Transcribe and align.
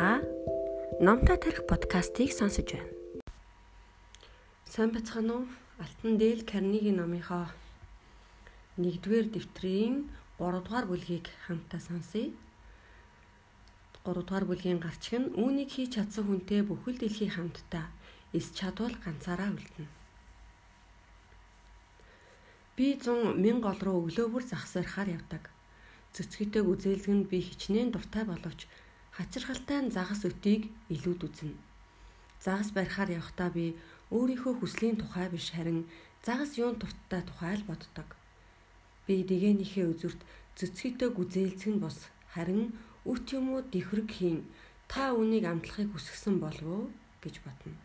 Та 0.00 0.22
Номтой 0.98 1.36
тарих 1.36 1.66
подкастыг 1.66 2.32
сонсож 2.32 2.72
байна. 2.72 2.88
Сайн 4.72 4.90
бацхан 4.96 5.28
уу? 5.28 5.44
Алтан 5.76 6.16
дээл 6.16 6.48
Карниги 6.50 6.88
номынхоо 6.88 7.44
1-р 8.80 9.26
дэвтрийн 9.28 10.08
3-р 10.40 10.84
бүлгийг 10.88 11.28
хамтдаа 11.44 11.80
сонсъё. 11.84 12.32
3-р 14.08 14.44
бүлгийн 14.48 14.80
гарчиг 14.80 15.20
нь 15.20 15.32
үүнийг 15.36 15.68
хийж 15.68 16.00
чадсан 16.00 16.24
хүнтэй 16.24 16.64
бүхэл 16.64 16.96
дэлхий 16.96 17.28
хамтдаа 17.36 17.92
эс 18.32 18.56
чадвал 18.56 18.96
ганцаараа 19.04 19.52
үлдэнэ. 19.52 19.92
Би 22.72 22.96
100 22.96 23.36
мянга 23.36 23.68
гол 23.68 23.80
руу 23.84 23.96
өглөө 24.08 24.26
бүр 24.32 24.44
загсархаар 24.48 25.12
явдаг. 25.20 25.52
Цэцгийтэйг 26.16 26.64
үзээлгэн 26.72 27.28
би 27.28 27.44
хичнээн 27.44 27.92
дуртай 27.92 28.24
боловч 28.24 28.64
хачирхалтай 29.20 29.84
нь 29.84 29.92
загас 29.92 30.24
өтийг 30.24 30.72
илүүд 30.88 31.20
үзнэ. 31.28 31.52
Загас 32.40 32.72
барихаар 32.72 33.10
явхдаа 33.20 33.52
би 33.52 33.76
өөрийнхөө 34.16 34.54
хүслийн 34.56 34.96
тухай 34.96 35.28
биш 35.28 35.52
харин 35.52 35.84
загас 36.24 36.56
юун 36.56 36.80
турттай 36.80 37.20
тухай 37.28 37.52
л 37.60 37.68
боддог. 37.68 38.08
Би 39.04 39.20
дэгээнийхээ 39.28 39.86
үзүрт 39.92 40.20
цэцгийтэй 40.56 41.10
гүзээлцэх 41.12 41.68
нь 41.68 41.82
бос 41.84 42.08
харин 42.32 42.72
үт 43.04 43.28
юмуд 43.36 43.68
дихрэг 43.68 44.08
хийн 44.08 44.40
та 44.88 45.12
үнийг 45.12 45.44
амтлахыг 45.44 45.92
хүсгсэн 45.92 46.40
болов 46.40 46.68
уу 46.72 46.84
гэж 47.20 47.44
бодно. 47.44 47.76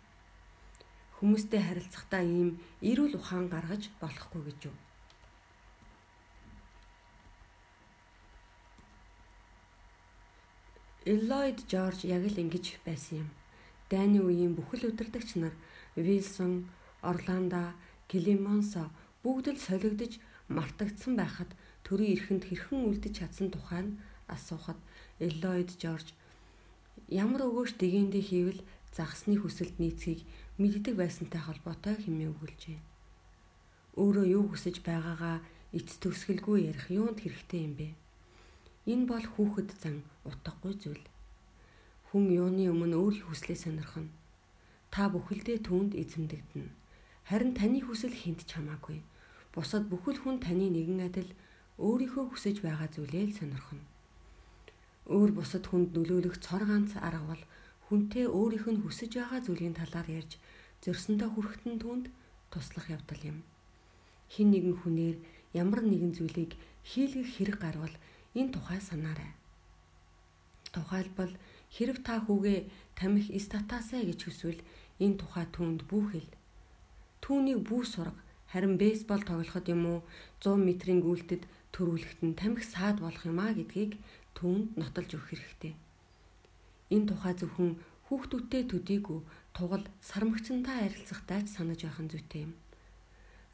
Хүмүүстэй 1.19 1.59
харилцахдаа 1.59 2.23
ийм 2.23 2.63
эрүүл 2.79 3.19
ухаан 3.19 3.51
гаргаж 3.51 3.91
болохгүй 3.99 4.41
гэж 4.47 4.59
юу? 4.71 4.75
Эллойд 11.05 11.69
Жорж 11.69 12.01
яг 12.01 12.25
л 12.25 12.41
ингэж 12.41 12.81
байсан 12.81 13.21
юм. 13.21 13.29
Дайны 13.93 14.25
үеийн 14.25 14.57
бүхэл 14.57 14.89
удирдагч 14.89 15.37
нар 15.37 15.53
Вилсон, 15.93 16.65
Орландо, 17.05 17.77
Климонсо 18.09 18.89
бүгд 19.21 19.53
л 19.53 19.61
солигдож 19.61 20.17
мартагдсан 20.49 21.13
байхад 21.13 21.53
төрийн 21.85 22.17
эрхэнд 22.17 22.49
хэрхэн 22.49 22.89
үлдэж 22.89 23.13
чадсан 23.21 23.53
тухай 23.53 23.85
нь 23.85 24.01
асуухад 24.25 24.81
Эллойд 25.21 25.77
Жорж 25.77 26.17
ямар 27.05 27.53
өгөөш 27.53 27.77
дэгэндээ 27.77 28.23
хийвэл 28.25 28.61
загсны 28.89 29.37
хүсэлт 29.37 29.77
нийцгийг 29.77 30.25
мэддэг 30.57 30.97
байсантай 30.97 31.41
холбоотой 31.45 32.01
хэмээн 32.01 32.33
өгүүлжээ. 32.33 32.79
Өөрөө 34.01 34.25
юу 34.25 34.43
хүсэж 34.49 34.81
байгаагаа 34.81 35.37
эц 35.69 36.01
төгсгөлгүй 36.01 36.65
ярих 36.73 36.89
юунд 36.89 37.21
хэрэгтэй 37.21 37.61
юм 37.61 37.73
бэ? 37.77 37.89
Энэ 38.85 39.05
бол 39.09 39.25
хүүхэд 39.33 39.69
зан 39.81 40.05
утгагүй 40.29 40.73
зүйл. 40.77 41.05
Хүн 42.09 42.29
юуны 42.29 42.69
өмнө 42.69 42.95
өөрийн 43.01 43.25
хүслээ 43.25 43.57
сонирхно. 43.57 44.13
Та 44.93 45.09
бүхэлдээ 45.09 45.57
түүнд 45.65 45.97
эзэмдэгдэнэ. 45.97 46.69
Харин 47.25 47.51
таны 47.57 47.81
хүсэл 47.81 48.13
хинт 48.13 48.45
ч 48.45 48.53
хамаагүй. 48.53 49.01
Бусад 49.49 49.89
бүхэл 49.89 50.21
хүн 50.21 50.37
таны 50.37 50.69
нэгэн 50.69 51.01
адил 51.09 51.33
өөрийнхөө 51.81 52.25
хүсэж 52.29 52.61
байгаа 52.61 52.87
зүйлээ 52.93 53.23
л 53.25 53.37
сонирхно. 53.39 53.81
Өөр 55.09 55.31
бусад 55.33 55.65
хүнд 55.65 55.97
нөлөөлөх 55.97 56.37
цор 56.45 56.63
ганц 56.69 56.93
арга 57.01 57.25
бол 57.25 57.43
хүнтэй 57.89 58.29
өөрийнх 58.29 58.69
нь 58.69 58.81
хүсэж 58.85 59.11
байгаа 59.17 59.41
зүйлийн 59.41 59.75
талаар 59.77 60.07
ярьж 60.07 60.37
зөрсөндөө 60.85 61.29
хүрэхтэн 61.33 61.75
түнд 61.81 62.05
туслах 62.53 62.87
явдал 62.93 63.21
юм. 63.31 63.37
Хин 64.29 64.53
нэгэн 64.53 64.77
хүнээр 64.81 65.17
ямар 65.57 65.81
нэгэн 65.81 66.13
зүйлийг 66.17 66.53
хийлгэх 66.85 67.29
хэрэг 67.33 67.57
гарвал 67.61 67.95
энэ 68.39 68.51
тухай 68.53 68.79
санаарай. 68.83 69.31
Тухайлбал 70.75 71.33
хэрв 71.75 71.97
та 72.03 72.19
хүүгээ 72.19 72.59
тамхи 72.99 73.31
эс 73.37 73.47
татаасаа 73.47 74.03
гэж 74.03 74.19
хүсвэл 74.27 74.61
энэ 74.99 75.19
тухай 75.19 75.45
түүнд 75.55 75.87
бүүхэл. 75.89 76.29
Түүнийг 77.23 77.59
бүү 77.67 77.83
сурга 77.87 78.19
харин 78.51 78.75
бейсбол 78.81 79.23
тоглоход 79.25 79.65
юм 79.71 79.83
уу 79.91 79.99
100 80.43 80.67
метрийн 80.67 81.01
гүйлтэд 81.03 81.43
төрүүлэхэд 81.75 82.21
нь 82.27 82.39
тамхи 82.39 82.63
саад 82.63 82.97
болох 83.03 83.23
юм 83.27 83.39
а 83.39 83.51
гэдгийг 83.55 83.99
түүнд 84.37 84.79
нотолж 84.79 85.11
өгөх 85.15 85.29
хэрэгтэй. 85.31 85.73
Энэ 86.95 87.07
тухай 87.09 87.33
зөвхөн 87.39 87.71
хүүхдүүдтэй 88.07 88.63
төдийгүй 88.71 89.19
тугал 89.55 89.83
сармагчантай 89.99 90.75
харилцахтай 90.85 91.41
ч 91.43 91.47
санаж 91.55 91.81
байх 91.83 91.99
нь 92.03 92.11
зүйтэй 92.11 92.41
юм. 92.45 92.53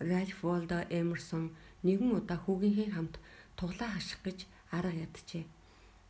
Ральф 0.10 0.38
Волдо 0.44 0.80
Эмерсон 0.90 1.54
нэгэн 1.86 2.12
удаа 2.20 2.38
хүүгийнхээ 2.42 2.90
хамт 2.94 3.16
туглаа 3.58 3.90
хаших 3.96 4.20
гэж 4.26 4.40
арга 4.72 5.06
ядчээ. 5.06 5.46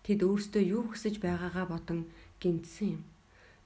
Тэд 0.05 0.19
өөрсдөө 0.25 0.63
юу 0.65 0.83
хүсэж 0.89 1.21
байгаагаа 1.21 1.65
бодон 1.69 1.99
гинтсэн 2.41 2.87
юм. 2.97 3.03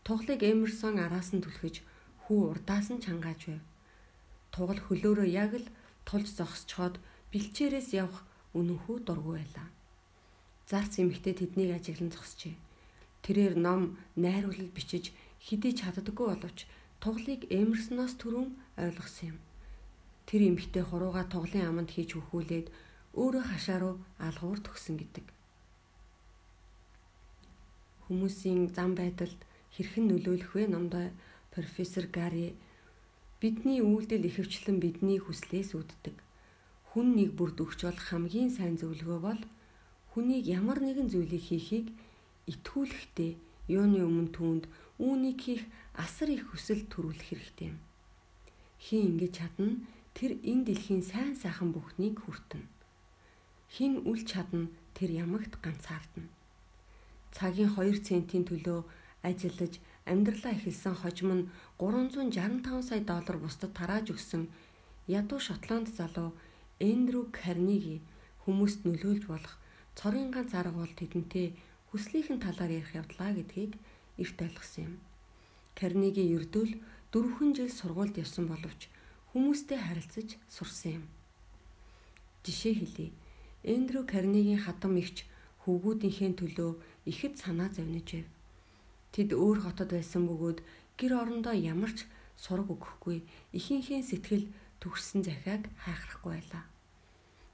Туглыг 0.03 0.41
Эмерсон 0.43 0.99
араас 0.99 1.31
нь 1.35 1.43
түлхэж 1.43 1.75
хүү 2.23 2.39
урдаас 2.51 2.87
нь 2.91 3.03
чангааж 3.03 3.41
байв. 3.47 3.63
Тугал 4.53 4.79
хөлөөрөө 4.83 5.27
яг 5.31 5.51
л 5.61 5.67
тулж 6.07 6.27
зогсчоод 6.39 6.95
бэлчээрээс 7.31 7.89
явах 8.03 8.23
үнэнхүү 8.57 8.97
дургүй 9.07 9.33
байлаа. 9.39 9.67
Зарц 10.69 10.93
эмэгтэй 11.01 11.33
тэднийг 11.37 11.71
ажиглан 11.77 12.11
зогсчээ. 12.13 12.55
Тэрээр 13.23 13.55
ном 13.57 13.97
найруулал 14.15 14.69
бичиж 14.75 15.11
хидий 15.41 15.73
чаддаггүй 15.73 16.27
боловч 16.29 16.59
туглыг 17.03 17.45
Эмерсоноос 17.49 18.13
түрүүн 18.21 18.49
ойлгосон 18.77 19.33
юм. 19.33 19.37
Тэр 20.25 20.41
эмэгтэй 20.49 20.83
хурууга 20.85 21.25
туглын 21.29 21.69
аманд 21.69 21.89
хийж 21.93 22.17
хөхүүлээд 22.17 22.67
өөрөө 23.15 23.43
хашаа 23.47 23.79
руу 23.79 23.95
алгуур 24.19 24.59
төгсөн 24.59 24.99
гэдэг. 24.99 25.25
Хүмүүсийн 28.11 28.75
зам 28.75 28.91
байдалд 28.99 29.39
хэрхэн 29.71 30.05
нөлөөлөх 30.11 30.51
вэ 30.51 30.67
номдоо 30.67 31.15
профессор 31.55 32.11
Гари 32.11 32.51
бидний 33.39 33.79
үйлдэл 33.79 34.27
ихэвчлэн 34.27 34.83
бидний 34.83 35.19
хүслээс 35.23 35.79
үүддэг. 35.79 36.15
Хүн 36.91 37.07
нэг 37.15 37.39
бүрд 37.39 37.57
өгч 37.63 37.87
бол 37.87 38.01
хамгийн 38.07 38.51
сайн 38.51 38.75
зөвлөгөө 38.75 39.19
бол 39.23 39.41
хүнийг 40.11 40.43
ямар 40.51 40.83
нэгэн 40.83 41.07
зүйлийг 41.07 41.43
хийхийг 41.47 41.87
итгүүлэхдээ 42.51 43.31
юуны 43.71 43.99
өмнө 44.03 44.31
түүнд 44.35 44.63
үүнийг 44.99 45.39
хийх 45.39 45.63
асар 45.95 46.29
их 46.35 46.51
хүсэл 46.51 46.83
төрүүлэх 46.91 47.31
хэрэгтэй 47.31 47.67
юм. 47.71 47.79
Хин 48.83 49.01
ингэж 49.15 49.31
чадна 49.39 49.79
тэр 50.11 50.35
энэ 50.43 50.63
дэлхийн 50.67 51.03
сайн 51.03 51.33
сайхан 51.39 51.71
бүхнийг 51.71 52.19
хүртэнэ 52.21 52.74
хин 53.73 54.03
үл 54.09 54.21
чадна 54.25 54.67
тэр 54.93 55.09
ямагт 55.11 55.57
ганцаардна. 55.63 56.29
Цагийн 57.35 57.71
2 57.75 57.99
центийн 58.07 58.45
төлөө 58.47 58.79
ажиллаж 59.25 59.81
амьдралаа 60.05 60.53
эхэлсэн 60.55 60.95
хожим 61.01 61.29
нь 61.37 61.49
365 61.79 62.87
сая 62.87 63.01
доллар 63.01 63.37
бусдад 63.41 63.71
тарааж 63.73 64.13
өгсөн 64.15 64.43
ядуу 65.07 65.39
Шотланд 65.39 65.87
залуу 65.97 66.29
Эндрю 66.79 67.27
Карниги 67.31 68.01
хүмүүст 68.45 68.85
нөлөөлж 68.85 69.23
болох 69.27 69.55
цорын 69.97 70.29
ганц 70.35 70.53
арга 70.53 70.79
бол 70.85 70.93
тэдэнтэй 70.99 71.47
хүслийнхэн 71.89 72.39
талаар 72.45 72.71
ярих 72.79 72.91
явдлаа 72.93 73.31
гэдгийг 73.33 73.73
эрт 74.21 74.37
ойлгосон 74.45 74.83
юм. 74.87 74.95
Карниги 75.79 76.23
ердөөл 76.37 76.73
дөрвөн 77.11 77.51
жил 77.57 77.71
сургуульд 77.71 78.15
явсан 78.23 78.45
боловч 78.47 78.87
хүмүүстэй 79.31 79.79
харилцаж 79.81 80.29
сурсан 80.55 80.91
юм. 80.99 81.05
Жишээ 82.45 82.73
хэлье 82.79 83.07
Эндрю 83.65 84.05
Карнигийн 84.05 84.61
хатам 84.61 84.93
ихч 85.01 85.25
хөвгүүдийнхээ 85.65 86.31
төлөө 86.37 86.71
ихэд 87.09 87.33
санаа 87.41 87.73
зовниж 87.73 88.07
байв. 88.13 88.27
Тэд 89.13 89.33
өөр 89.33 89.57
хотод 89.65 89.89
байсан 89.97 90.29
бөгөөд 90.29 90.59
гэр 91.01 91.11
орондоо 91.17 91.55
ямар 91.57 91.89
ч 91.97 92.05
сураг 92.37 92.69
өгөхгүй 92.69 93.25
ихийнхээ 93.57 94.01
сэтгэл 94.05 94.45
төгссөн 94.77 95.25
захиаг 95.25 95.65
хайхрахгүй 95.81 96.31
байлаа. 96.37 96.63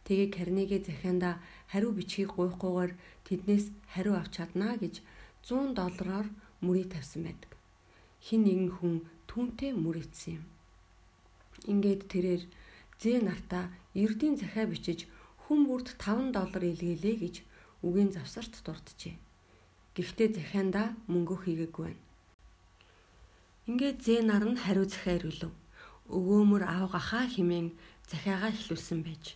Тэгээ 0.04 0.30
Карниги 0.36 0.78
захианда 0.84 1.40
хариу 1.72 1.96
бичгийг 1.96 2.36
гуйхгүйгээр 2.36 2.92
тэднээс 3.24 3.66
хариу 3.94 4.20
авч 4.20 4.36
чаднаа 4.36 4.76
гэж 4.84 5.00
100 5.48 5.72
доллараар 5.80 6.28
мөрий 6.60 6.88
тавьсан 6.92 7.24
байдаг. 7.24 7.52
Хин 8.20 8.44
нэгэн 8.44 8.72
хүн 8.76 8.96
түүнтэй 9.32 9.72
мөрийдсэн 9.72 10.44
юм. 10.44 10.46
Ингээд 11.72 12.12
тэрээр 12.12 12.44
зээ 13.00 13.18
нартаа 13.24 13.72
эрдийн 13.96 14.36
захиа 14.36 14.68
бичиж 14.68 15.08
хүн 15.52 15.68
бүрд 15.68 16.00
5 16.00 16.32
доллар 16.32 16.64
илгээлээ 16.64 17.16
гэж 17.20 17.36
үгийн 17.84 18.16
завсарт 18.16 18.64
дурджээ. 18.64 19.20
Гэхдээ 20.00 20.30
захиандаа 20.40 20.96
мөнгө 21.12 21.44
хийгээгүй 21.44 21.92
байна. 21.92 22.04
Ингээд 23.68 24.00
Зэнар 24.00 24.48
нь 24.48 24.56
хариу 24.64 24.88
захиа 24.88 25.20
ирүүлв. 25.20 25.52
Өвөөмөр 26.08 26.64
аавгахаа 26.64 27.28
химэн 27.28 27.76
захиагаа 28.08 28.56
эхлүүлсэн 28.56 29.04
байж. 29.04 29.36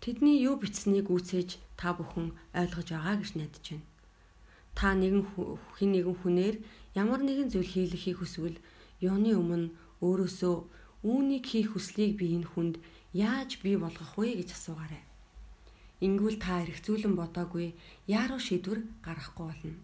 Тэдний 0.00 0.40
юу 0.48 0.56
бичсэнийг 0.56 1.12
үүсэж 1.12 1.60
та 1.76 1.92
бүхэн 1.92 2.32
ойлгож 2.56 2.88
байгаа 2.96 3.20
гэж 3.20 3.30
найдаж 3.36 3.64
байна. 3.68 3.88
Та 4.72 4.96
нэгэн 4.96 5.28
хин 5.76 5.92
нэгэн 5.92 6.16
хүнээр 6.24 6.56
ямар 6.96 7.20
нэгэн 7.20 7.52
зүйл 7.52 7.68
хийлгэхийг 7.68 8.24
хүсвэл 8.24 8.56
юуны 9.04 9.36
өмнө 9.36 9.76
өөрөөсөө 10.00 10.56
үүнийг 11.04 11.44
хийх 11.44 11.76
хүслийг 11.76 12.16
би 12.16 12.32
энэ 12.40 12.48
хүнд 12.48 12.80
яаж 13.12 13.58
бий 13.62 13.76
болгох 13.76 14.14
вэ 14.18 14.38
гэж 14.38 14.54
асуугаарай. 14.54 15.02
Ингүүл 16.00 16.38
та 16.38 16.62
эргцүүлэн 16.64 17.14
бодоогүй 17.18 17.74
яаруу 18.06 18.40
шийдвэр 18.40 18.80
гаргахгүй 19.02 19.46
болно. 19.50 19.74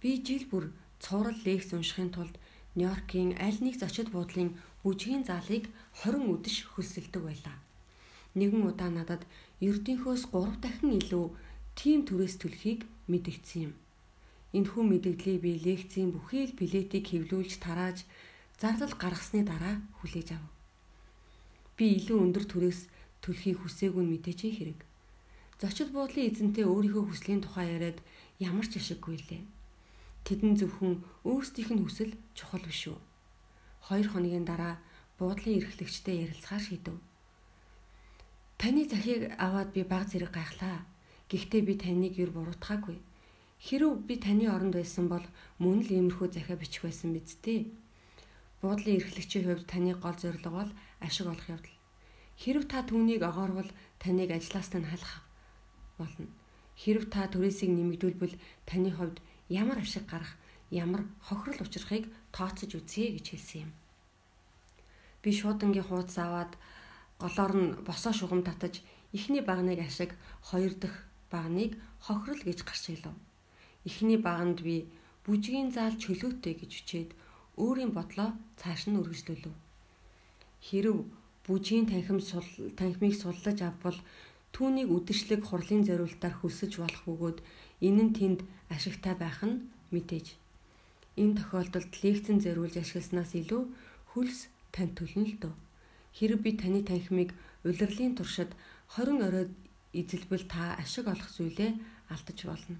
Би 0.00 0.18
жил 0.26 0.44
бүр 0.50 0.64
цуврал 0.98 1.38
лекц 1.44 1.70
уншихын 1.76 2.10
тулд 2.10 2.34
Нью-Йоркийн 2.74 3.36
аль 3.36 3.60
нэг 3.60 3.76
зочид 3.78 4.08
буудлын 4.10 4.56
бүжгийн 4.82 5.28
залыг 5.28 5.68
20 6.02 6.24
үдэш 6.34 6.56
хөлсөлдөг 6.72 7.22
байлаа. 7.22 7.56
Нэгэн 8.34 8.64
удаа 8.64 8.90
надад 8.90 9.22
ердийнхөөс 9.60 10.32
3 10.32 10.56
дахин 10.64 10.90
илүү 10.98 11.26
тим 11.76 12.00
төрөөс 12.08 12.34
төлөхийг 12.40 12.80
мэдгдсэн 13.12 13.60
юм. 13.68 13.72
Энэхүү 14.56 14.82
мэдээллийг 14.88 15.38
би 15.44 15.52
лекцийн 15.60 16.10
бүхий 16.16 16.48
л 16.48 16.56
билетийг 16.56 17.04
хэвлүүлж 17.12 17.60
тарааж 17.60 18.08
зардал 18.60 18.94
гаргасны 18.96 19.44
дараа 19.44 19.84
хүлээж 20.00 20.28
ав. 20.36 20.44
Би 21.82 21.98
илүү 21.98 22.18
өндөр 22.30 22.44
төрөөс 22.46 22.80
төлөхийг 23.26 23.58
хүсээгүй 23.58 24.06
нь 24.06 24.12
мэдээч 24.14 24.40
хэрэг. 24.54 24.86
Зочид 25.58 25.90
буудлын 25.90 26.30
эзэнтэй 26.30 26.62
өөрийнхөө 26.62 27.10
хүслийн 27.10 27.42
тухай 27.42 27.74
яриад 27.74 27.98
ямар 28.38 28.70
ч 28.70 28.78
ашиггүй 28.78 29.18
лээ. 29.18 29.42
Тэдэн 30.22 30.54
зөвхөн 30.62 31.02
өөрсдийнх 31.26 31.74
нь 31.74 31.82
хүсэл 31.82 32.14
чухал 32.38 32.62
биш 32.62 32.86
үү? 32.86 32.98
Хоёр 33.90 34.06
хоногийн 34.14 34.46
дараа 34.46 34.78
буудлын 35.18 35.58
эрхлэгчтэй 35.58 36.22
ярилцахаар 36.22 36.62
шийдэв. 36.62 36.96
Таны 38.62 38.86
захийг 38.86 39.34
аваад 39.42 39.74
би 39.74 39.82
баг 39.82 40.06
зэрэг 40.06 40.30
гайхлаа. 40.30 40.86
Гэхдээ 41.26 41.62
би 41.66 41.74
таныг 41.82 42.14
юр 42.14 42.30
буруутгаагүй. 42.30 43.02
Хэрв 43.58 44.06
би 44.06 44.22
таны 44.22 44.46
оронд 44.46 44.78
байсан 44.78 45.10
бол 45.10 45.26
мөн 45.58 45.82
л 45.82 45.90
иймэрхүү 45.90 46.30
захиа 46.30 46.54
бичих 46.54 46.86
байсан 46.86 47.10
биз 47.10 47.34
дээ. 47.42 47.74
Буудлын 48.62 49.02
эрхлэгчийн 49.02 49.44
хувьд 49.50 49.66
таны 49.66 49.90
гол 49.98 50.14
зорилго 50.14 50.50
бол 50.54 50.70
ашиг 51.02 51.26
олох 51.26 51.48
явдал. 51.50 51.76
Хэрв 52.38 52.62
та 52.70 52.86
түүнийг 52.86 53.22
огоорвол 53.26 53.66
таныг 53.98 54.30
ажлаас 54.30 54.70
нь 54.78 54.86
халах 54.86 55.26
болно. 55.98 56.30
Хэрв 56.78 57.10
та 57.10 57.26
түрээсийг 57.26 57.74
нэмэгдүүлбэл 57.74 58.38
таны 58.62 58.94
хувьд 58.94 59.18
ямар 59.50 59.82
ашиг 59.82 60.06
гарах, 60.06 60.38
ямар 60.70 61.02
хохирол 61.26 61.58
учрахыг 61.66 62.06
тооцож 62.30 62.70
үзье 62.78 63.10
гэж 63.18 63.26
хэлсэн 63.34 63.60
юм. 63.66 63.72
Би 65.26 65.30
шуудангийн 65.34 65.82
хуудас 65.82 66.18
аваад 66.22 66.54
голоор 67.18 67.52
нь 67.58 67.74
босоо 67.82 68.14
шугам 68.14 68.46
татаж 68.46 68.78
эхний 69.10 69.42
багныг 69.42 69.82
ашиг, 69.82 70.14
хоёр 70.38 70.72
дахь 70.78 71.02
багныг 71.34 71.82
хохирол 71.98 72.42
гэж 72.46 72.62
гарч 72.62 72.94
ирлээ. 72.94 73.14
Эхний 73.90 74.22
баганд 74.22 74.62
би 74.62 74.86
бүжгийн 75.26 75.74
заал 75.74 75.98
чөлөөтэй 75.98 76.54
гэж 76.62 76.72
үчээд 76.78 77.10
өөрийн 77.56 77.92
бодлоо 77.96 78.32
цааш 78.60 78.88
нь 78.88 78.98
үргэлжлүүлв. 79.00 79.54
Хэрв 80.66 80.96
бүжгийн 81.46 81.86
танхим 81.90 82.20
сул 82.20 82.46
танхимыг 82.78 83.14
суллаж 83.18 83.58
авбал 83.62 83.98
Түүнийг 84.52 84.92
үдэшлэг 84.92 85.48
хурлын 85.48 85.82
зориултаар 85.88 86.34
хөлсөж 86.36 86.72
болох 86.76 87.02
бөгөөд 87.08 87.38
энэ 87.88 88.02
нь 88.04 88.12
тэнд 88.16 88.40
ашигтай 88.68 89.14
байх 89.16 89.40
нь 89.48 89.64
мэдээж. 89.92 90.36
Энэ 91.16 91.36
тохиолдолд 91.40 91.92
лекцэн 92.04 92.38
зориулж 92.44 92.76
ашигласнаас 92.76 93.32
илүү 93.40 93.62
хөлс 94.12 94.52
танд 94.74 94.92
төлнө 94.96 95.24
л 95.24 95.36
дөө. 95.40 95.54
Хэрэг 96.16 96.40
би 96.44 96.50
таны 96.60 96.80
танхимыг 96.84 97.30
улирлын 97.64 98.12
туршид 98.12 98.52
20 98.92 99.24
оройд 99.24 99.52
эзэлбэл 99.96 100.44
та 100.52 100.76
ашиг 100.76 101.08
олох 101.08 101.30
зүйлээ 101.32 101.72
алдаж 102.12 102.38
болно. 102.44 102.76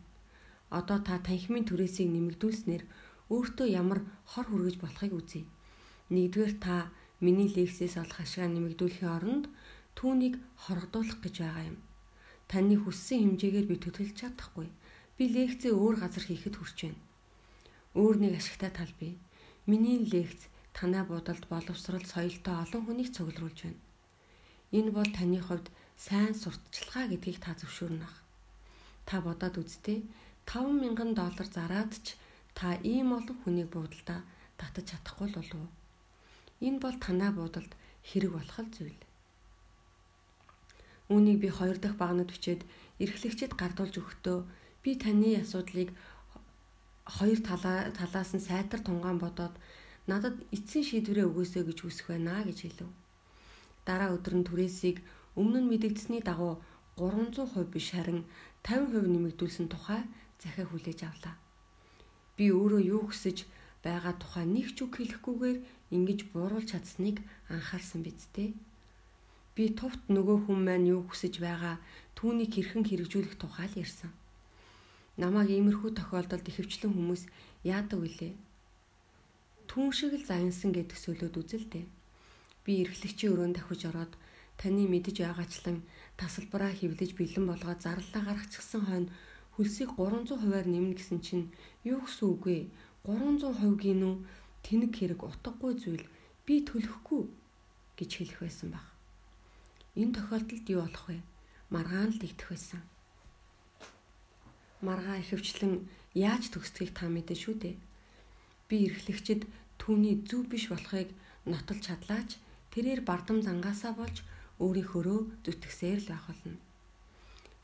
Одоо 0.68 1.00
та 1.00 1.24
танхимын 1.24 1.64
түрээсийг 1.64 2.08
нэмэгдүүлснээр 2.12 2.84
өөртөө 3.30 3.68
ямар 3.70 4.00
хор 4.26 4.46
хүргэж 4.48 4.76
болохыг 4.80 5.12
үзье. 5.14 5.44
Нэгдүгээр 6.10 6.54
та 6.58 6.90
миний 7.22 7.48
лекцээс 7.48 7.94
олох 8.02 8.18
ашигаа 8.24 8.50
нэмэгдүүлэхийн 8.50 9.14
оронд 9.16 9.44
түүнийг 9.94 10.34
хоргодуулах 10.64 11.18
гэж 11.22 11.34
байгаа 11.44 11.64
юм. 11.70 11.78
Таны 12.50 12.76
хүссэн 12.80 13.38
хэмжээгээр 13.38 13.66
би 13.70 13.76
төтөлж 13.78 14.14
чадахгүй. 14.18 14.68
Би 15.16 15.24
лекцээ 15.30 15.72
өөр 15.72 15.96
газар 16.02 16.24
хийхэд 16.26 16.58
хүрч 16.58 16.78
байна. 16.84 17.00
Өөр 17.94 18.16
нэг 18.20 18.32
ашигтай 18.40 18.72
тал 18.74 18.92
бий. 18.98 19.14
Миний 19.70 20.02
лекц 20.02 20.50
танай 20.74 21.04
будалд 21.06 21.44
боловсрал 21.48 22.02
соёлтой 22.02 22.56
олон 22.64 22.82
хүнийг 22.84 23.14
цуглуулж 23.14 23.58
байна. 23.62 23.80
Энэ 24.72 24.90
бол 24.90 25.10
таны 25.12 25.38
хувьд 25.40 25.68
сайн 25.96 26.34
сурталчилгаа 26.34 27.06
гэдгийг 27.12 27.38
та 27.44 27.52
зөвшөөрнө. 27.60 28.08
Та 29.08 29.20
бодоод 29.20 29.60
үзтээ 29.60 30.00
5000 30.48 31.14
доллар 31.14 31.48
зараад 31.48 31.92
ч 32.04 32.16
та 32.58 32.68
ийм 32.82 33.08
олон 33.18 33.36
хүнийг 33.42 33.68
буудалдаа 33.72 34.20
татаж 34.60 34.84
чадахгүй 34.90 35.28
л 35.28 35.38
болов 35.38 35.60
уу? 35.60 35.70
Энэ 36.66 36.78
бол 36.84 36.96
танай 37.04 37.30
буудалд 37.34 37.72
хэрэг 38.08 38.32
болох 38.34 38.58
зүйл. 38.76 39.00
Үүнийг 41.12 41.38
би 41.42 41.48
хоёр 41.58 41.78
дахь 41.80 41.96
багнад 41.98 42.30
бичээд 42.30 42.62
эрхлэгчэд 43.02 43.52
гардуулж 43.60 43.94
өгөхдөө 44.00 44.38
би 44.82 44.90
таны 45.02 45.30
асуудлыг 45.42 45.90
хоёр 47.16 47.38
талаа 47.42 47.90
талаас 47.98 48.30
нь 48.34 48.46
сайтар 48.48 48.80
тунгаан 48.82 49.18
бодоод 49.18 49.54
надад 50.10 50.36
эцсийн 50.54 50.86
шийдвэрээ 50.86 51.26
өгөөсэй 51.30 51.62
гэж 51.66 51.78
хүсэх 51.82 52.06
байна 52.10 52.46
гэж 52.46 52.58
хэлв. 52.62 52.90
Дараа 53.86 54.14
өдөр 54.14 54.34
нь 54.38 54.46
түрээсийг 54.46 54.96
өмнө 55.40 55.58
нь 55.62 55.70
мэдэгдсэний 55.70 56.22
дагуу 56.22 56.62
300% 56.98 57.74
биш 57.74 57.90
харин 57.94 58.22
50% 58.62 59.10
нэмэгдүүлсэн 59.10 59.66
тухай 59.66 60.02
захиа 60.42 60.66
хүлээж 60.70 61.00
авлаа. 61.10 61.34
Би 62.42 62.50
өөрөө 62.50 62.82
юу 62.82 63.02
хүсэж 63.06 63.46
байгаа 63.86 64.18
тухай 64.18 64.42
нэг 64.50 64.74
ч 64.74 64.82
үг 64.82 64.98
хэлэхгүйгээр 64.98 65.58
ингэж 65.94 66.34
бууруулж 66.34 66.74
чадсныг 66.74 67.22
анхаарсан 67.46 68.02
биз 68.02 68.26
дээ. 68.34 68.50
Би 69.54 69.70
тувт 69.78 70.02
нөгөө 70.10 70.50
хүн 70.50 70.58
маань 70.66 70.90
юу 70.90 71.06
хүсэж 71.06 71.38
байгаа 71.38 71.78
түүнийг 72.18 72.50
хэрхэн 72.58 72.82
хэрэгжүүлэх 72.82 73.38
тухай 73.38 73.70
л 73.70 73.78
ярьсан. 73.78 74.10
Намайг 75.22 75.54
иймэрхүү 75.54 75.94
тохиолдолд 75.94 76.50
ихэвчлэн 76.50 76.90
хүмүүс 76.90 77.22
яадаг 77.62 78.02
вүлээ? 78.02 78.34
Түүн 79.70 79.94
шиг 79.94 80.18
л 80.18 80.26
заянсан 80.26 80.74
гэж 80.74 80.98
төсөөлөд 80.98 81.38
үзэлтэй. 81.38 81.86
Би 82.66 82.72
эрхлэгчийн 82.82 83.38
өрөөнд 83.38 83.54
давхиж 83.62 83.86
ороод 83.86 84.18
таны 84.58 84.90
мэдэж 84.90 85.22
байгаачлан 85.22 85.78
тасалбараа 86.18 86.74
хевлэж 86.74 87.14
бэлэн 87.14 87.46
болгоод 87.46 87.78
зарлалаа 87.86 88.22
гаргачихсан 88.26 88.82
хойно 88.82 89.14
хөлсийг 89.62 89.94
300%-аар 89.94 90.66
нэмнэ 90.66 90.98
гэсэн 90.98 91.22
чинь 91.22 91.46
юу 91.86 92.02
гэсэн 92.02 92.26
үг 92.34 92.42
вэ? 92.50 92.58
300% 93.06 93.78
гинүү 93.78 94.14
тэнэг 94.66 94.90
хэрэг 94.90 95.22
утгагүй 95.22 95.78
зүйл 95.78 96.02
би 96.42 96.66
төлөхгүй 96.66 97.30
гэж 97.94 98.10
хэлэх 98.10 98.38
байсан 98.42 98.74
баг. 98.74 98.82
Энэ 99.94 100.18
тохиолдолд 100.18 100.66
юу 100.66 100.82
болох 100.82 101.06
вэ? 101.06 101.22
Маргаан 101.70 102.10
л 102.10 102.18
дэгдэх 102.18 102.48
байсан. 102.50 102.82
Маргаа 104.82 105.22
ихэвчлэн 105.22 105.86
яаж 106.18 106.50
төгсдгийг 106.50 106.90
та 106.90 107.06
мэдэн 107.06 107.38
шүү 107.38 107.54
дээ. 107.62 107.76
Би 108.66 108.90
эрхлэгчэд 108.90 109.46
түүний 109.78 110.26
зөв 110.26 110.50
биш 110.50 110.66
болохыг 110.74 111.14
нотолж 111.46 111.86
чадлаач 111.86 112.42
тэрээр 112.74 113.06
бардам 113.06 113.38
зангаасаа 113.46 113.94
болж 113.94 114.26
өөрийнхөөрөө 114.58 115.20
зүтгэсээр 115.46 116.00
л 116.02 116.10
байх 116.10 116.24
болно. 116.26 116.58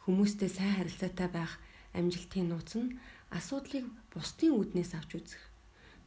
Хүмүүстэй 0.07 0.47
сайн 0.47 0.79
харилцаатай 0.79 1.27
байх 1.27 1.59
амжилтын 1.97 2.49
нууц 2.49 2.73
нь 2.77 2.97
асуудлыг 3.39 3.85
бусдын 4.13 4.57
үүднээс 4.57 4.93
авч 4.99 5.11
үзэх. 5.21 5.43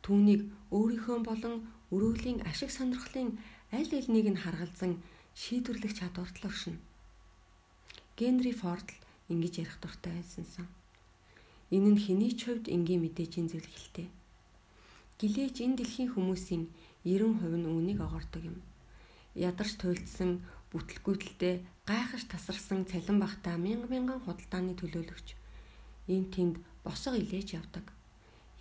Түүнийг 0.01 0.41
өөрийнхөө 0.73 1.17
болон 1.29 1.55
өрөөглийн 1.93 2.39
ашиг 2.49 2.69
сонирхлын 2.73 3.37
аль 3.77 3.93
элнийг 3.99 4.27
нь 4.33 4.41
харгалзан 4.43 4.93
шийдвэрлэх 5.41 5.93
чадварт 5.99 6.35
л 6.41 6.47
оршино. 6.49 6.81
Генри 8.17 8.53
Форд 8.53 8.87
л 8.89 9.01
ингэж 9.31 9.53
ярих 9.63 9.77
дуртай 9.81 10.13
байсансан. 10.17 10.67
Энэ 11.75 11.89
нь 11.93 12.01
хэний 12.03 12.33
ч 12.33 12.49
хувьд 12.49 12.65
энгийн 12.75 13.01
мэдээжийн 13.05 13.47
зөвлөлтэй. 13.49 14.07
Гэлээч 15.19 15.55
энэ 15.61 15.77
дэлхийн 15.77 16.13
хүмүүсийн 16.13 16.63
90% 17.05 17.61
нь 17.61 17.69
үүнийг 17.69 17.99
огордог 18.01 18.43
юм. 18.51 18.57
Ядарч 19.37 19.77
туйлдсан 19.79 20.41
бүтлгүүтэлтэй 20.73 21.63
гайхаж 21.85 22.23
тасарсан 22.27 22.89
цалин 22.89 23.17
багтаа 23.21 23.55
мянга 23.55 23.87
мянган 23.93 24.19
худалдааны 24.25 24.73
төлөөлөгч 24.75 25.40
энэ 26.07 26.29
тэнд 26.33 26.55
босго 26.85 27.17
илээж 27.17 27.59
явдаг. 27.59 27.85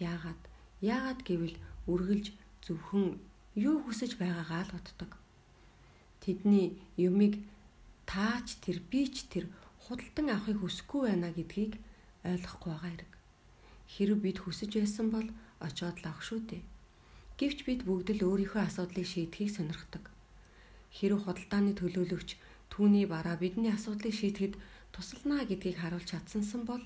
Яагаад? 0.00 0.40
Яагаад 0.80 1.20
гэвэл 1.24 1.56
үргэлж 1.86 2.26
зөвхөн 2.64 3.20
юу 3.56 3.76
хүсэж 3.84 4.16
байгаагаа 4.20 4.64
л 4.66 4.74
боддог 4.74 5.20
тэдний 6.20 6.76
юмыг 6.96 7.40
таач 8.04 8.60
тэр 8.60 8.78
би 8.92 9.08
ч 9.08 9.24
тэр 9.32 9.48
худалдан 9.80 10.28
авахыг 10.30 10.60
хүсэхгүй 10.60 11.08
байна 11.08 11.32
гэдгийг 11.32 11.80
ойлгохгүй 12.28 12.70
байгаа 12.70 12.90
хэрэг. 12.92 13.12
Хэрв 13.92 14.16
бид 14.20 14.38
хүсэж 14.44 14.70
байсан 14.76 15.08
бол 15.10 15.28
очоод 15.64 15.96
л 16.04 16.06
авах 16.06 16.22
шүү 16.22 16.40
дээ. 16.44 16.62
Гэвч 17.40 17.58
бид 17.64 17.80
бүгд 17.88 18.20
л 18.20 18.26
өөрийнхөө 18.28 18.62
асуудлыг 18.68 19.06
шийдэхийг 19.08 19.50
сонирхдаг. 19.56 20.04
Хэрв 20.92 21.24
худалдааны 21.24 21.72
төлөөлөгч 21.80 22.36
түүний 22.68 23.08
бараа 23.08 23.40
бидний 23.40 23.72
асуудлыг 23.72 24.12
шийдэхэд 24.12 24.54
тусалнаа 24.92 25.48
гэдгийг 25.48 25.80
харуулж 25.80 26.12
чадсансан 26.12 26.68
бол 26.68 26.84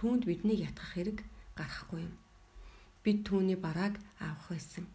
түүнд 0.00 0.24
биднийг 0.24 0.64
ятгах 0.64 0.96
хэрэг 0.96 1.20
гарахгүй 1.60 2.08
юм. 2.08 2.16
Бид 3.04 3.20
түүний 3.28 3.60
барааг 3.60 4.00
авах 4.16 4.48
байсан. 4.48 4.88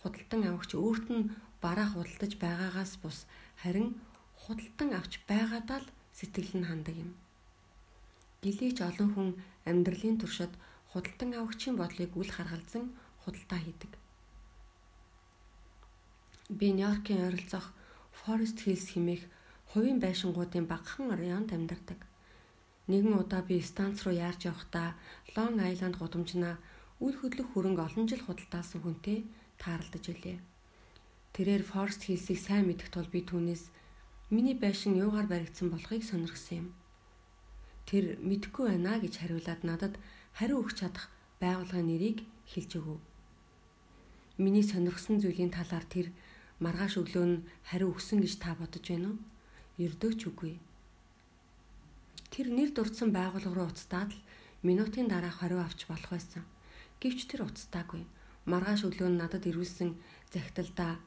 Худалдан 0.00 0.40
авахч 0.48 0.72
өөрт 0.72 1.06
нь 1.12 1.28
бараа 1.60 1.92
худалдаж 1.92 2.32
байгаагаас 2.40 2.96
бус 2.96 3.28
харин 3.60 4.00
худалдан 4.40 4.96
авч 4.96 5.20
байгаадаа 5.28 5.84
л 5.84 5.88
сэтгэл 6.16 6.64
нь 6.64 6.68
хандаг 6.68 6.96
юм. 6.96 7.12
Гэлээч 8.40 8.80
олон 8.88 9.08
хүн 9.12 9.28
амьдралын 9.68 10.16
туршид 10.16 10.52
худалдан 10.96 11.30
авагчийн 11.36 11.76
бодлыг 11.76 12.16
үл 12.16 12.32
харгалзан 12.32 12.96
худалдаа 13.28 13.60
хийдэг. 13.60 13.92
Би 16.48 16.72
Нью-Йоркийн 16.72 17.20
ойролцоох 17.28 17.68
Forest 18.16 18.64
Hills 18.64 18.96
хэмээх 18.96 19.28
хувийн 19.76 20.00
байшингуудын 20.00 20.64
багахан 20.64 21.12
районд 21.12 21.52
амьдардаг. 21.52 22.07
Нэгэн 22.88 23.14
удаа 23.20 23.42
би 23.44 23.60
станц 23.60 24.02
руу 24.04 24.16
яарч 24.16 24.48
явахдаа 24.48 24.96
Long 25.36 25.60
Island 25.60 26.00
гудамжнаа 26.00 26.56
үл 27.04 27.14
хөдлөх 27.20 27.52
хөрөнгө 27.52 27.84
олон 27.84 28.06
жил 28.08 28.22
худалдаалсан 28.24 28.80
хүнтэй 28.80 29.28
тааралдаж 29.60 30.04
илээ. 30.08 30.38
Тэрээр 31.36 31.62
Forest 31.68 32.08
Hills-ийг 32.08 32.40
сайн 32.40 32.64
мэдэх 32.66 32.88
тул 32.90 33.06
би 33.12 33.20
түүнээс 33.28 33.68
миний 34.34 34.56
байшин 34.56 34.96
юугаар 34.96 35.28
баригдсан 35.28 35.68
болохыг 35.70 36.02
сонирхсан 36.02 36.56
юм. 36.64 36.68
Тэр 37.88 38.16
мэдэхгүй 38.24 38.64
байна 38.72 38.96
гэж 39.04 39.14
хариулаад 39.20 39.60
надад 39.68 39.94
хариу 40.38 40.64
өгч 40.64 40.80
чадах 40.80 41.12
байгууллагын 41.44 41.88
нэрийг 41.92 42.18
хэлж 42.50 42.72
өгөв. 42.80 42.98
Миний 44.42 44.64
сонирхсан 44.64 45.20
зүйлийн 45.20 45.52
талаар 45.52 45.86
тэр 45.86 46.08
маргааш 46.64 46.94
өглөө 47.00 47.26
нь 47.28 47.44
хариу 47.68 47.92
өгсөн 47.92 48.24
гэж 48.24 48.32
та 48.42 48.56
бодож 48.58 48.84
байна 48.88 49.08
уу? 49.12 49.18
Ердөөч 49.78 50.20
үгүй. 50.26 50.58
Тэр 52.32 52.46
нэр 52.56 52.70
дурдсан 52.76 53.10
байгууллага 53.12 53.56
руу 53.56 53.68
уцтаад 53.72 54.10
л 54.12 54.20
минутын 54.62 55.06
дараах 55.08 55.40
хариу 55.40 55.60
авч 55.62 55.86
болох 55.88 56.10
байсан. 56.12 56.44
Гэвч 57.00 57.20
тэр 57.30 57.46
уцтаагүй. 57.48 58.02
Маргааш 58.50 58.82
өглөө 58.88 59.08
нь 59.10 59.20
надад 59.20 59.44
ирүүлсэн 59.50 59.90
захидалдаа 60.32 60.98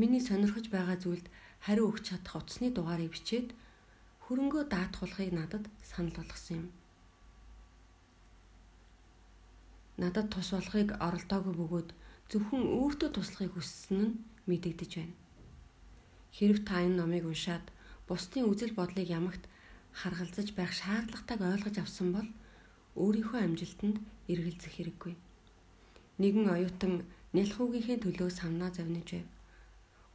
миний 0.00 0.20
сонирхож 0.20 0.66
байгаа 0.72 0.96
зүйлд 1.00 1.26
хариу 1.64 1.88
өгч 1.90 2.04
чадах 2.12 2.34
утасны 2.40 2.68
дугаарыг 2.74 3.10
бичээд 3.14 3.48
хөрөнгөө 4.26 4.62
даатгуулахыг 4.72 5.32
надад 5.32 5.64
санал 5.90 6.16
болгосон 6.18 6.56
юм. 6.60 6.66
Надад 10.02 10.26
тус 10.34 10.50
болохыг 10.52 10.88
оролдоогүй 11.06 11.54
бөгөөд 11.56 11.88
зөвхөн 12.30 12.62
өөртөө 12.78 13.10
туслахыг 13.14 13.52
хүссэн 13.54 13.98
нь 14.02 14.16
мэдэгдэж 14.50 14.92
байна. 14.98 15.16
Хэрв 16.36 16.58
та 16.68 16.84
энэ 16.84 16.98
номыг 17.00 17.24
уншаад 17.24 17.64
бусдын 18.08 18.50
үзэл 18.50 18.76
бодлыг 18.76 19.08
ямагт 19.08 19.48
харгалзаж 20.00 20.48
байх 20.52 20.72
шаардлагатайг 20.80 21.40
ойлгож 21.40 21.76
авсан 21.80 22.08
бол 22.16 22.28
өөрийнхөө 23.00 23.40
амжилтанд 23.44 23.96
эргэлзэх 24.32 24.72
хэрэггүй. 24.76 25.14
Нэгэн 26.20 26.46
оюутан 26.54 26.94
нялхуугийнхээ 27.36 27.98
төлөө 28.04 28.30
санаа 28.40 28.70
зовниж 28.76 29.08
байв. 29.16 29.28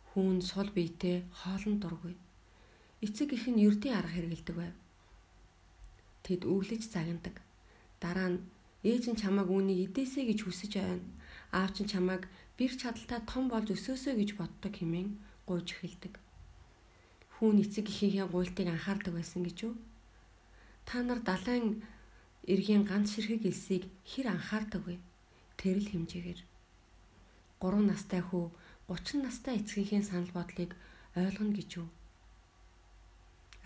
Хүүн 0.10 0.38
сул 0.50 0.70
биетэй 0.78 1.26
хоолн 1.40 1.76
дургүй. 1.82 2.14
Эцэг 3.06 3.30
их 3.38 3.46
нь 3.50 3.64
ердийн 3.68 3.98
арга 3.98 4.14
хэрэгэлдэг 4.14 4.56
байв. 4.62 4.76
Тэд 6.26 6.42
өглөж 6.54 6.84
загнадаг. 6.86 7.36
Дараа 8.02 8.30
нь 8.34 8.44
ээж 8.86 9.04
нь 9.10 9.20
чамааг 9.22 9.50
үүнийг 9.50 9.80
идээсэй 9.86 10.26
гэж 10.30 10.40
хүсэж 10.46 10.72
байна. 10.78 11.06
Аав 11.58 11.74
чинь 11.74 11.90
чамааг 11.94 12.30
бэр 12.58 12.74
чадaltaа 12.82 13.22
том 13.26 13.50
болж 13.50 13.68
өсөөсэй 13.74 14.14
гэж 14.18 14.30
боддог 14.38 14.74
хэмээн 14.78 15.10
гуйж 15.50 15.68
эхэлдэг 15.74 16.14
хүүн 17.42 17.58
эцэг 17.66 17.90
эхийнхээ 17.90 18.30
гуйлтыг 18.30 18.70
анхаардаг 18.70 19.18
байсан 19.18 19.42
гэж 19.42 19.58
үү? 19.66 19.74
Та 20.86 21.02
нар 21.02 21.26
далайн 21.26 21.82
эргийн 22.46 22.86
ганц 22.86 23.18
ширхэг 23.18 23.50
элсийг 23.50 23.90
хэр 24.06 24.30
анхаардаг 24.30 24.86
вэ? 24.86 25.02
Тэр 25.58 25.82
л 25.82 25.90
хэмжээгээр. 25.90 26.38
3 27.58 27.90
настай 27.90 28.22
хүү 28.22 28.46
30 28.94 29.26
настай 29.26 29.58
эцгийнхээ 29.58 30.06
санал 30.06 30.30
бодлыг 30.38 30.78
ойлгоно 31.18 31.54
гэж 31.58 31.82
үү? 31.82 31.90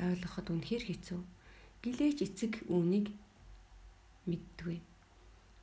Ойлгоход 0.08 0.48
үнэхээр 0.56 0.84
хэцүү. 0.88 1.20
Гэлээч 1.84 2.20
эцэг 2.32 2.64
үүнийг 2.72 3.12
мэддэггүй. 4.24 4.80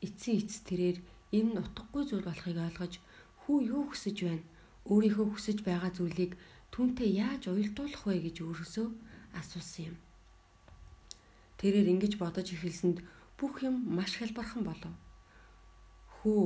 Эцсийн 0.04 0.45
эц 0.45 0.61
тэрээр 0.69 1.00
энэ 1.33 1.50
нь 1.57 1.61
утгагүй 1.64 2.04
зүйл 2.04 2.28
болохыг 2.28 2.61
ойлгож 2.61 3.00
хүү 3.49 3.57
юу 3.73 3.88
хүсэж 3.88 4.16
байна? 4.28 4.45
Өөрийнхөө 4.85 5.26
хүсэж 5.33 5.59
байгаа 5.64 5.97
зүйлийг 5.97 6.37
түүнтэй 6.73 7.09
яаж 7.21 7.52
уялдуулах 7.52 8.02
вэ 8.09 8.17
гэж 8.26 8.37
өөрөөсөө 8.43 8.87
асуусан 9.38 9.85
юм. 9.93 9.97
Тэрээр 11.61 11.93
ингэж 11.93 12.17
бодож 12.19 12.49
эхэлсэнд 12.57 12.99
бүх 13.38 13.62
юм 13.62 13.76
маш 13.97 14.17
хялбархан 14.19 14.64
болов. 14.64 14.95
Хүү 16.17 16.43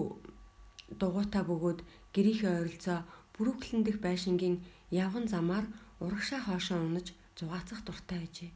дугуйтаа 1.00 1.42
бөгөөд 1.46 1.80
гэрийнхээ 2.14 2.52
ойролцоо 2.58 2.98
Брүклин 3.36 3.84
дэх 3.84 4.00
байшингийн 4.00 4.64
явган 4.90 5.26
замаар 5.28 5.66
урагшаа 6.00 6.40
хоошоо 6.44 6.78
унаж 6.80 7.12
зугаацах 7.38 7.80
дуртай 7.84 8.18
байжээ. 8.24 8.52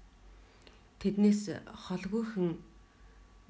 Тэднээс 1.00 1.42
холгүйхэн 1.84 2.48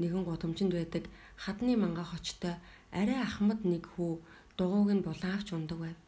нэгэн 0.01 0.25
гудамжинд 0.27 0.73
байдаг 0.75 1.05
хадны 1.39 1.75
манга 1.79 2.05
хочтой 2.05 2.55
арай 2.91 3.21
ахмад 3.23 3.61
нэг 3.65 3.87
хүү 3.95 4.13
дугуйг 4.59 4.91
нь 4.97 5.07
булаавч 5.07 5.49
ундаг 5.55 5.79
байв. 5.79 5.99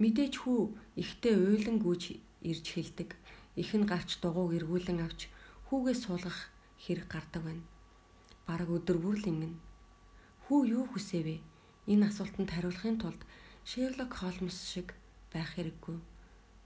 Мэдээж 0.00 0.34
хүү 0.40 0.60
ихтэй 0.96 1.36
уйлан 1.36 1.76
гүйж 1.84 2.16
ирж 2.40 2.66
хэлдэг. 2.72 3.10
Их 3.60 3.70
нь 3.76 3.84
гарч 3.84 4.16
дугуйг 4.24 4.56
эргүүлэн 4.56 5.04
авч 5.04 5.28
хүүгээс 5.68 6.08
суулгах 6.08 6.48
хэрэг 6.80 7.08
гардаг 7.12 7.42
байна. 7.44 7.64
Бараг 8.48 8.72
өдөр 8.72 8.96
бүр 8.96 9.20
л 9.20 9.28
ингэн. 9.28 9.54
Хүү 10.48 10.60
юу 10.72 10.84
хүсэвэ? 10.88 11.44
Энэ 11.92 12.08
асуултанд 12.08 12.48
хариулахын 12.48 12.96
тулд 12.96 13.20
Шерлок 13.68 14.16
Холмс 14.16 14.72
шиг 14.72 14.96
байх 15.32 15.52
хэрэггүй. 15.52 16.00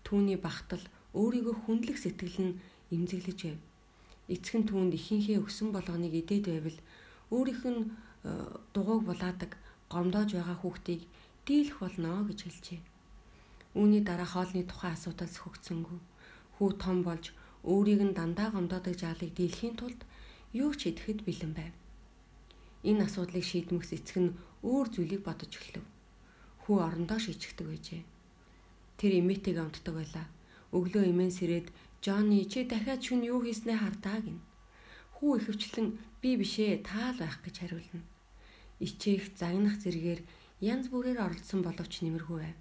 Түүний 0.07 0.39
багтал 0.39 0.85
өөрийгөө 1.19 1.55
хүндлэх 1.67 1.99
сэтгэл 1.99 2.39
нь 2.39 2.59
эмзэглэж 2.95 3.41
байв. 3.51 3.59
Эцэг 4.31 4.55
нь 4.63 4.69
түүнд 4.71 4.93
ихийнхээ 4.95 5.43
өсөн 5.43 5.75
болгоныг 5.75 6.15
идээд 6.15 6.47
байвал 6.55 6.79
өөрийнх 7.35 7.65
нь 7.67 7.83
э, 8.25 8.31
дугуйг 8.71 9.03
булаадаг 9.11 9.59
гомдоож 9.91 10.31
байгаа 10.39 10.57
хүүхдийг 10.63 11.03
дийлэх 11.47 11.83
болно 11.83 12.23
гэж 12.31 12.39
хэлжээ. 12.47 12.94
Үүний 13.75 14.03
дараа 14.07 14.29
хоолны 14.31 14.63
тухай 14.67 14.95
асуудал 14.95 15.31
сөхөгцсөнгүү. 15.31 16.01
Хүү 16.59 16.71
том 16.79 17.03
болж 17.03 17.35
өөрийг 17.67 18.01
нь 18.07 18.17
дандаа 18.19 18.49
гомдоодаг 18.55 18.95
жаалыг 18.95 19.35
дийлэхийн 19.35 19.75
тулд 19.75 20.01
юу 20.55 20.71
ч 20.79 20.95
хийхэд 20.95 21.27
бэлэн 21.27 21.53
байв. 21.59 21.75
Энэ 22.87 23.05
асуудлыг 23.07 23.45
шийдмэхс 23.47 23.91
эцэг 23.99 24.17
нь 24.23 24.37
өөр 24.63 24.87
зүйлийг 24.95 25.23
бодож 25.27 25.53
эхлэв. 25.59 25.85
Хүү 26.63 26.77
орондоо 26.87 27.19
шийдчихдэг 27.19 27.67
байжээ. 27.67 28.03
Тэр 28.99 29.13
эмээтэйг 29.21 29.59
амтдаг 29.59 29.95
байлаа. 29.97 30.27
Өглөө 30.77 31.05
эмээн 31.11 31.33
сэрээд 31.35 31.69
Жонни 32.05 32.45
чи 32.45 32.69
дахиад 32.69 33.01
шүн 33.01 33.25
юу 33.25 33.41
хийснээ 33.41 33.81
хардаа 33.81 34.21
гин. 34.21 34.39
Хүү 35.17 35.41
ихэвчлэн 35.41 35.89
би 36.21 36.37
бишээ 36.37 36.85
таал 36.85 37.17
байх 37.17 37.41
гэж 37.41 37.65
хариулна. 37.65 38.05
Ичээх 38.77 39.33
загнах 39.41 39.81
зэргээр 39.81 40.21
янз 40.61 40.93
бүрээр 40.93 41.25
оролцсон 41.25 41.65
боловч 41.65 42.05
нэмэргүй 42.05 42.39
байв. 42.45 42.59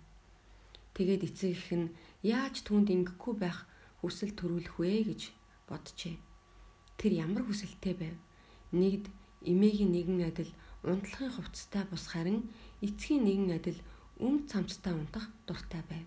Тэгээд 0.93 1.25
эцэг 1.25 1.57
их 1.57 1.67
нь 1.73 1.93
яаж 2.21 2.62
түүнд 2.62 2.93
ингэхгүй 2.93 3.33
байх 3.41 3.65
хүсэл 4.05 4.38
төрүүлэх 4.38 4.77
вэ 4.77 5.09
гэж 5.09 5.21
боджээ. 5.65 6.21
Тэр 7.01 7.12
ямар 7.17 7.43
хүсэлтэй 7.50 7.97
байв? 7.97 8.17
Нэгд 8.77 9.09
эмээгийн 9.41 9.89
нэгэн 9.89 10.21
адил 10.29 10.51
унтлахын 10.85 11.33
хувцастай 11.33 11.83
бус 11.89 12.05
харин 12.13 12.45
эцгийн 12.85 13.25
нэгэн 13.25 13.51
адил 13.57 13.79
өмд 14.21 14.45
цамцтай 14.53 14.93
унтах 14.93 15.33
дуртай 15.50 15.81
байв. 15.89 16.05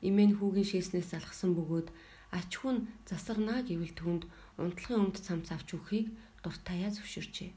Эмээ 0.00 0.26
нь 0.32 0.36
хүүгийн 0.40 0.68
шээснээс 0.72 1.12
алхсан 1.12 1.52
бөгөөд 1.52 1.92
ачхүн 2.32 2.88
засагнаа 3.04 3.60
гэвэл 3.60 3.92
түнд 3.92 4.22
унтлахын 4.56 5.12
өмд 5.12 5.16
цамц 5.20 5.52
авч 5.52 5.76
өгөхийг 5.76 6.08
дуртаяа 6.40 6.88
зөвшөөрчээ. 6.96 7.50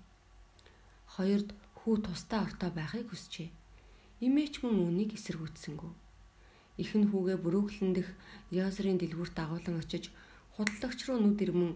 Хоёрд 1.16 1.50
хүү 1.80 1.96
тустай 2.04 2.44
ортой 2.44 2.72
байхыг 2.76 3.08
хүсчээ. 3.08 3.50
Эмээч 4.20 4.60
мөн 4.62 4.76
үүнийг 4.84 5.16
эсэргүүцсэнгүү 5.16 6.05
ихэн 6.82 7.04
хүүгээ 7.12 7.38
Брүүклин 7.40 7.92
дэх 7.96 8.10
Ясрын 8.52 9.00
дэлгүүрт 9.00 9.36
дагуулan 9.36 9.80
очиж 9.80 10.12
худалдагч 10.56 11.00
руу 11.08 11.20
нүд 11.24 11.40
ирмэн 11.46 11.74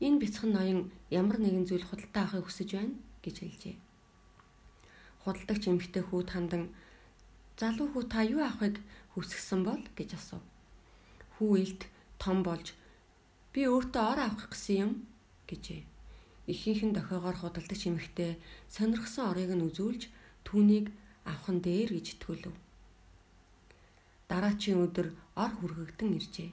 энэ 0.00 0.20
бяцхан 0.22 0.50
ноён 0.56 0.80
ямар 1.12 1.38
нэгэн 1.40 1.68
зүйл 1.68 1.84
худалдаа 1.88 2.24
авахыг 2.24 2.46
хүсэж 2.48 2.68
байна 2.76 2.96
гэж 3.24 3.36
хэлжээ. 3.40 3.76
Худалдагч 5.22 5.62
эмэгтэй 5.68 6.04
хүүд 6.08 6.28
хандан 6.32 6.62
залуу 7.60 7.88
хүү 7.92 8.04
та 8.08 8.20
юу 8.24 8.42
авахыг 8.42 8.80
хүсгсэн 9.14 9.60
бол 9.68 9.84
гэж 9.98 10.10
асуув. 10.18 10.42
Хүү 11.36 11.52
илт 11.64 11.82
том 12.18 12.42
болж 12.42 12.74
би 13.52 13.68
өөртөө 13.68 14.04
ор 14.12 14.20
авах 14.26 14.48
гэсэн 14.50 14.76
юм 14.84 14.92
гэжээ. 15.48 15.82
Ихийнхэн 16.52 16.92
дохиогоор 16.96 17.36
худалдагч 17.38 17.82
эмэгтэй 17.86 18.40
сонирхсан 18.74 19.30
орыг 19.30 19.52
нь 19.54 19.66
үзүүлж 19.68 20.02
түүнийг 20.46 20.90
авах 21.28 21.48
нь 21.54 21.62
дээр 21.62 21.90
гэж 21.94 22.06
итгүүлв. 22.18 22.71
Дараачийн 24.32 24.80
өдөр 24.88 25.12
ор 25.36 25.52
хүргэгдэн 25.60 26.16
иржээ. 26.16 26.50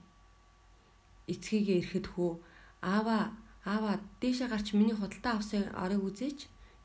Эцгийгээ 1.31 1.79
ирэхэд 1.79 2.07
хүү 2.11 2.31
аава 2.83 3.31
аава 3.63 4.03
дээшээ 4.19 4.47
гарч 4.51 4.67
миний 4.75 4.97
худалдаа 4.99 5.39
авсан 5.39 5.63
орыг 5.83 6.03
үзээч 6.03 6.39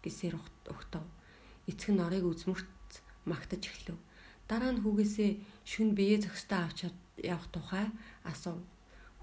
гэсээр 0.06 0.38
өгтөв. 0.70 1.02
Эцэг 1.66 1.90
нь 1.98 2.04
орыг 2.06 2.22
үзмөрт 2.30 2.90
магтаж 3.26 3.62
эхлэв. 3.66 3.98
Дараа 4.46 4.70
нь 4.70 4.82
хүүгээсээ 4.86 5.30
шүн 5.66 5.88
бие 5.98 6.16
зөкстөө 6.22 6.60
авч 6.62 6.78
явах 7.18 7.48
тухай 7.50 7.86
асуув. 8.30 8.62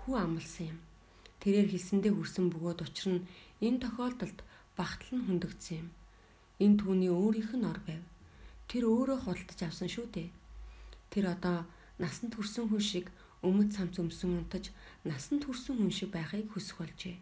хүү 0.02 0.16
амласан 0.18 0.68
юм. 0.74 0.80
Тэрээр 1.42 1.72
хэлсэндээ 1.72 2.14
хүрсэн 2.18 2.46
бөгөөд 2.52 2.80
учир 2.84 3.08
нь 3.14 3.26
энэ 3.62 3.82
тохиолдолд 3.86 4.40
багтал 4.76 5.12
нь 5.14 5.26
хөндөгдсөн 5.30 5.78
юм. 5.86 5.90
Энэ 6.64 6.78
түүний 6.82 7.12
өөрийнх 7.14 7.54
нь 7.56 7.70
ор 7.72 7.80
байв. 7.86 8.04
Тэр 8.70 8.84
өөрөө 8.90 9.18
худалдаж 9.22 9.60
авсан 9.62 9.88
шүү 9.88 10.08
дээ. 10.10 10.30
Тэр 11.12 11.36
одоо 11.36 11.68
насанд 12.00 12.34
хүрсэн 12.40 12.72
хүн 12.72 12.82
шиг 12.82 13.06
өмд 13.44 13.76
самц 13.76 14.00
өмсөн 14.00 14.42
унтаж 14.42 14.72
насанд 15.04 15.46
хүрсэн 15.46 15.78
хүн 15.78 15.92
шиг 15.92 16.10
байхыг 16.16 16.50
хүсэх 16.56 16.80
болжээ. 16.80 17.20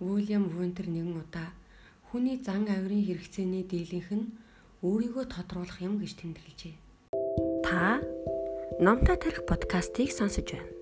Уильям 0.00 0.48
Вунтер 0.48 0.88
нэгэн 0.88 1.20
удаа 1.20 1.50
хүний 2.08 2.40
зан 2.40 2.64
авирын 2.70 3.04
хэрэгцээний 3.04 3.68
дийлэнх 3.68 4.10
нь 4.16 4.32
өөрийгөө 4.80 5.24
тодруулах 5.28 5.78
юм 5.84 6.00
гэж 6.00 6.12
тэмдэглэжээ. 6.16 6.74
Та 7.66 8.00
Номтой 8.80 9.16
тарих 9.20 9.44
подкастыг 9.44 10.08
сонсож 10.08 10.48
байна. 10.56 10.79